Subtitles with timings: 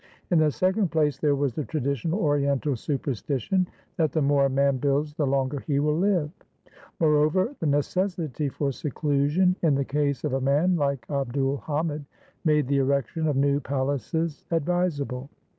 [0.31, 3.67] In the second place, there was the traditional Oriental superstition
[3.97, 6.31] that the more a man builds the longer he will live.
[6.99, 12.03] Moreover, the necessity for seclusion, in the case of a man like Abd ul Hamid,
[12.43, 15.29] made the erection of new palaces advisable.